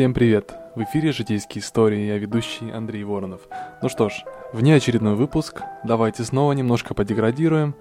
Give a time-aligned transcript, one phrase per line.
[0.00, 0.54] Всем привет!
[0.76, 3.42] В эфире «Житейские истории», я ведущий Андрей Воронов.
[3.82, 7.74] Ну что ж, внеочередной выпуск, давайте снова немножко подеградируем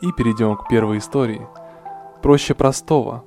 [0.00, 1.46] и перейдем к первой истории.
[2.22, 3.26] Проще простого.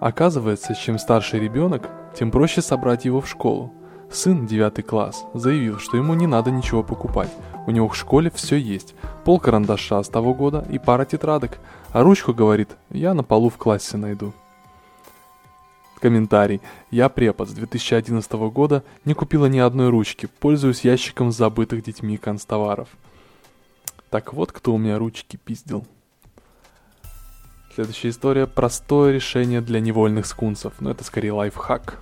[0.00, 3.70] Оказывается, чем старше ребенок, тем проще собрать его в школу.
[4.10, 7.30] Сын, 9 класс, заявил, что ему не надо ничего покупать.
[7.66, 8.94] У него в школе все есть.
[9.26, 11.58] Пол карандаша с того года и пара тетрадок.
[11.90, 14.32] А ручку, говорит, я на полу в классе найду.
[16.02, 16.60] Комментарий.
[16.90, 22.88] Я препод с 2011 года не купила ни одной ручки, пользуюсь ящиком забытых детьми констоваров.
[24.10, 25.86] Так вот, кто у меня ручки пиздил.
[27.72, 28.48] Следующая история.
[28.48, 32.00] Простое решение для невольных скунсов, но это скорее лайфхак.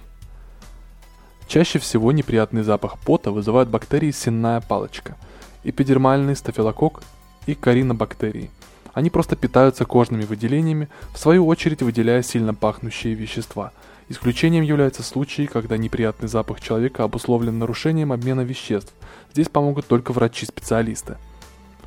[1.47, 5.19] Чаще всего неприятный запах пота вызывают бактерии сенная палочка,
[5.63, 7.03] эпидермальный стафилококк
[7.45, 8.51] и коринобактерии.
[8.93, 13.73] Они просто питаются кожными выделениями, в свою очередь выделяя сильно пахнущие вещества–
[14.11, 18.93] Исключением являются случаи, когда неприятный запах человека обусловлен нарушением обмена веществ.
[19.33, 21.17] Здесь помогут только врачи-специалисты.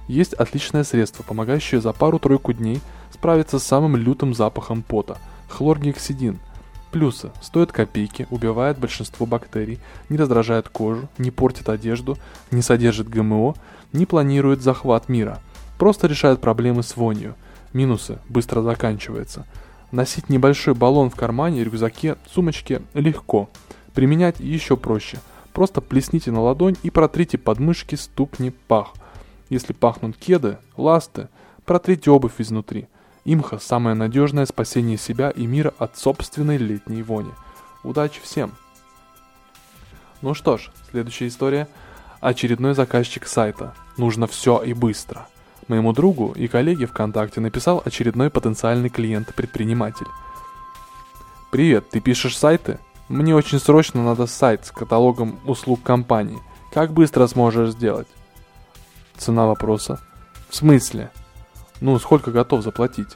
[0.08, 2.80] Есть отличное средство, помогающее за пару-тройку дней
[3.12, 5.18] справиться с самым лютым запахом пота–
[5.50, 6.40] хлоргексидин.
[6.94, 12.18] Плюсы– стоит копейки, убивает большинство бактерий, не раздражает кожу, не портит одежду,
[12.52, 13.56] не содержит ГМО,
[13.92, 15.42] не планирует захват мира.
[15.78, 17.36] Просто решает проблемы с вонью.
[17.74, 19.46] Минусы– быстро заканчивается–
[19.94, 23.48] Носить небольшой баллон в кармане, рюкзаке, сумочке легко.
[23.94, 25.20] Применять еще проще.
[25.54, 28.94] Просто плесните на ладонь и протрите подмышки, ступни, пах.
[29.52, 31.30] Если пахнут кеды, ласты,
[31.64, 32.88] протрите обувь изнутри.
[33.24, 37.30] Имха– самое надежное спасение себя и мира от собственной летней вони.
[37.84, 38.54] Удачи всем!
[40.24, 41.68] Ну что ж, следующая история.
[42.20, 43.76] Очередной заказчик сайта.
[43.98, 45.28] Нужно все и быстро.
[45.68, 50.08] Моему другу и коллеге ВКонтакте написал очередной потенциальный клиент-предприниматель.
[51.52, 52.80] «Привет, ты пишешь сайты?
[53.10, 56.42] Мне очень срочно надо сайт с каталогом услуг компании.
[56.74, 58.08] Как быстро сможешь сделать?»
[59.18, 60.00] Цена вопроса.
[60.50, 61.12] «В смысле?
[61.82, 63.16] Ну, сколько готов заплатить?»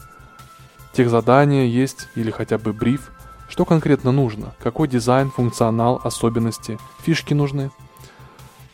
[0.98, 3.12] Тех задания есть или хотя бы бриф?
[3.48, 4.56] Что конкретно нужно?
[4.60, 7.70] Какой дизайн, функционал, особенности, фишки нужны?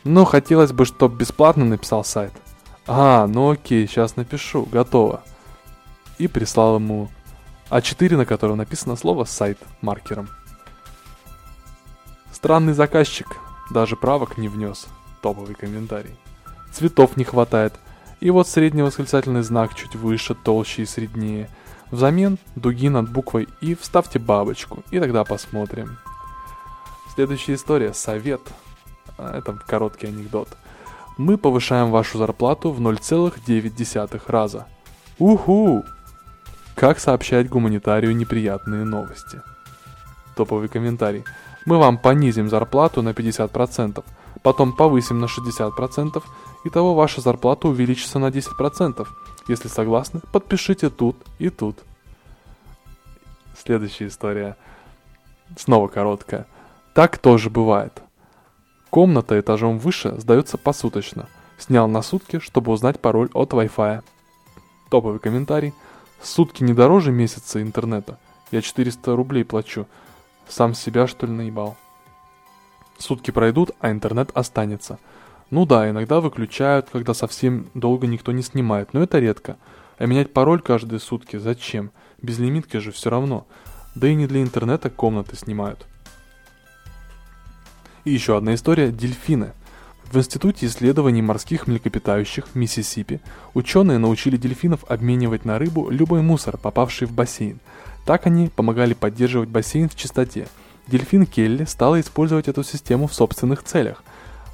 [0.04, 2.32] Ну, хотелось бы, чтобы бесплатно написал сайт.
[2.86, 5.22] А, ну окей, сейчас напишу, готово.
[6.18, 7.10] И прислал ему
[7.70, 10.28] А4, на котором написано слово «сайт» маркером.
[12.30, 13.38] Странный заказчик,
[13.70, 14.86] даже правок не внес.
[15.22, 16.14] Топовый комментарий.
[16.72, 17.72] Цветов не хватает.
[18.20, 21.48] И вот средний восклицательный знак чуть выше, толще и среднее.
[21.90, 25.98] Взамен дуги над буквой «и» вставьте бабочку, и тогда посмотрим.
[27.14, 28.42] Следующая история– совет.
[29.16, 30.48] А, это короткий анекдот–
[31.16, 34.66] мы повышаем вашу зарплату в 0,9 раза.
[35.18, 35.84] Уху!
[36.74, 39.40] Как сообщать гуманитарию неприятные новости?
[40.34, 41.24] Топовый комментарий.
[41.66, 44.04] Мы вам понизим зарплату на 50%,
[44.42, 46.22] потом повысим на 60%,
[46.64, 49.06] и того ваша зарплата увеличится на 10%.
[49.46, 51.78] Если согласны, подпишите тут и тут.
[53.56, 54.56] Следующая история.
[55.56, 56.46] Снова короткая.
[56.94, 58.03] Так тоже бывает.
[58.94, 61.28] Комната этажом выше сдается посуточно.
[61.58, 64.04] Снял на сутки, чтобы узнать пароль от Wi-Fi.
[64.88, 65.74] Топовый комментарий.
[66.22, 68.20] Сутки не дороже месяца интернета.
[68.52, 69.88] Я 400 рублей плачу.
[70.46, 71.76] Сам себя что ли наебал?
[72.96, 75.00] Сутки пройдут, а интернет останется.
[75.50, 79.56] Ну да, иногда выключают, когда совсем долго никто не снимает, но это редко.
[79.98, 81.90] А менять пароль каждые сутки зачем?
[82.22, 83.44] Без лимитки же все равно.
[83.96, 85.84] Да и не для интернета комнаты снимают.
[88.04, 89.52] И еще одна история– дельфины.
[90.12, 93.20] В Институте исследований морских млекопитающих Миссисипи
[93.54, 97.60] ученые научили дельфинов обменивать на рыбу любой мусор, попавший в бассейн.
[98.04, 100.48] Так они помогали поддерживать бассейн в чистоте.
[100.86, 104.04] Дельфин Келли стала использовать эту систему в собственных целях.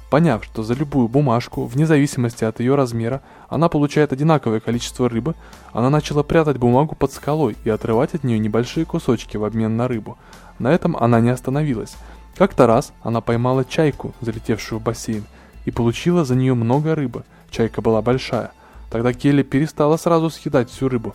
[0.09, 5.35] Поняв, что за любую бумажку, вне зависимости от ее размера, она получает одинаковое количество рыбы,
[5.73, 9.89] она начала прятать бумагу под скалой и отрывать от нее небольшие кусочки в обмен на
[9.89, 10.17] рыбу.
[10.57, 11.95] На этом она не остановилась.
[12.41, 15.25] Как-то раз она поймала чайку, залетевшую в бассейн,
[15.65, 17.23] и получила за нее много рыбы.
[17.51, 18.51] Чайка была большая.
[18.89, 21.13] Тогда Келли перестала сразу съедать всю рыбу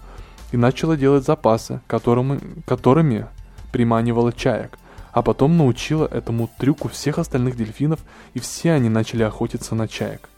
[0.53, 3.27] и начала делать запасы, которыми, которыми
[3.73, 4.79] приманивала чаек.
[5.11, 10.29] А потом научила этому трюку всех остальных дельфинов, и все они начали охотиться на чаек.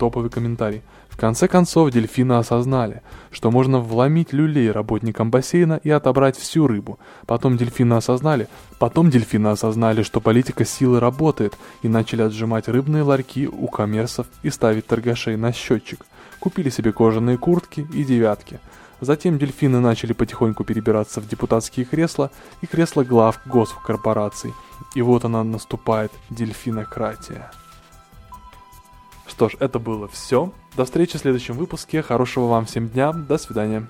[0.00, 0.82] Топовый комментарий–
[1.20, 6.98] конце концов, дельфины осознали, что можно вломить люлей работникам бассейна и отобрать всю рыбу.
[7.26, 8.48] Потом дельфины осознали,
[8.78, 14.48] потом дельфины осознали, что политика силы работает, и начали отжимать рыбные ларьки у коммерсов и
[14.48, 16.06] ставить торгашей на счетчик.
[16.38, 18.58] Купили себе кожаные куртки и девятки.
[19.02, 22.30] Затем дельфины начали потихоньку перебираться в депутатские кресла
[22.62, 24.54] и кресла глав госкорпораций.
[24.94, 27.50] И вот она наступает, дельфинократия.
[29.40, 30.52] Что ж, это было все.
[30.76, 32.02] До встречи в следующем выпуске.
[32.02, 33.10] Хорошего вам всем дня.
[33.10, 33.86] До свидания.